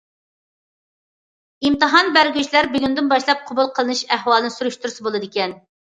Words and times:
ئىمتىھان 1.67 2.09
بەرگۈچىلەر 2.15 2.69
بۈگۈندىن 2.77 3.11
باشلاپ، 3.13 3.45
قوبۇل 3.51 3.73
قىلىنىش 3.77 4.03
ئەھۋالىنى 4.17 4.55
سۈرۈشتۈرسە 4.57 5.07
بولىدىكەن. 5.11 5.55